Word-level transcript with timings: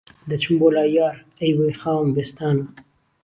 دهچم 0.29 0.53
بۆ 0.59 0.67
لای 0.75 0.91
یار، 0.97 1.15
ئهی 1.41 1.53
وهی 1.57 1.75
خاوهن 1.81 2.09
بێستانه 2.15 2.65